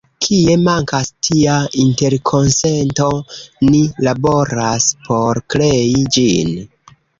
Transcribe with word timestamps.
Kie 0.25 0.53
mankas 0.67 1.11
tia 1.27 1.57
interkonsento, 1.83 3.11
ni 3.69 3.83
laboras 4.09 4.91
por 5.07 5.45
krei 5.57 5.95
ĝin. 6.19 6.61